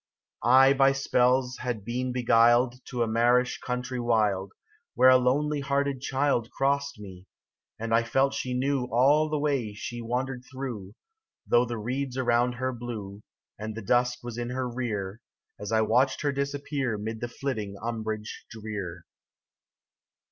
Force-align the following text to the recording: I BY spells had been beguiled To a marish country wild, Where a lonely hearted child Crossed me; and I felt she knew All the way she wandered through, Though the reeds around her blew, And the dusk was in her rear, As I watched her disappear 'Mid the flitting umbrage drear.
I 0.41 0.73
BY 0.73 0.93
spells 0.93 1.57
had 1.59 1.85
been 1.85 2.11
beguiled 2.11 2.83
To 2.85 3.03
a 3.03 3.07
marish 3.07 3.59
country 3.59 3.99
wild, 3.99 4.51
Where 4.95 5.09
a 5.09 5.17
lonely 5.17 5.59
hearted 5.59 6.01
child 6.01 6.49
Crossed 6.49 6.99
me; 6.99 7.27
and 7.77 7.93
I 7.93 8.01
felt 8.01 8.33
she 8.33 8.55
knew 8.55 8.85
All 8.85 9.29
the 9.29 9.37
way 9.37 9.75
she 9.75 10.01
wandered 10.01 10.43
through, 10.51 10.95
Though 11.45 11.65
the 11.65 11.77
reeds 11.77 12.17
around 12.17 12.53
her 12.53 12.73
blew, 12.73 13.21
And 13.59 13.75
the 13.75 13.83
dusk 13.83 14.23
was 14.23 14.39
in 14.39 14.49
her 14.49 14.67
rear, 14.67 15.21
As 15.59 15.71
I 15.71 15.81
watched 15.81 16.21
her 16.21 16.31
disappear 16.31 16.97
'Mid 16.97 17.21
the 17.21 17.27
flitting 17.27 17.75
umbrage 17.79 18.47
drear. 18.49 19.05